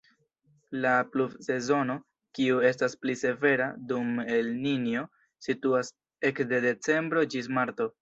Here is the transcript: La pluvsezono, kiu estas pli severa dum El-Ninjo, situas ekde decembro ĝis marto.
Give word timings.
La 0.85 0.93
pluvsezono, 1.15 1.97
kiu 2.39 2.57
estas 2.71 2.97
pli 3.03 3.17
severa 3.21 3.69
dum 3.93 4.11
El-Ninjo, 4.41 5.07
situas 5.51 5.97
ekde 6.33 6.67
decembro 6.69 7.29
ĝis 7.37 7.57
marto. 7.59 7.93